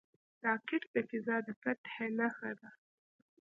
راکټ 0.45 0.81
د 0.93 0.95
فضا 1.09 1.37
د 1.45 1.47
فتح 1.61 1.95
نښه 2.17 2.51
ده 2.59 2.69